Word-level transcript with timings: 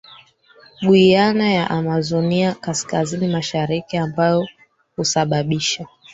Guiana 0.81 1.49
ya 1.53 1.69
Amazonia 1.69 2.55
kaskazini 2.55 3.27
mashariki 3.27 3.97
ambayo 3.97 4.47
husababisha 4.95 5.85